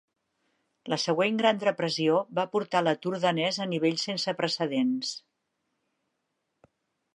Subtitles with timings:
[0.93, 5.15] La següent Gran Depressió va portar l'atur danès a nivells sense precedents.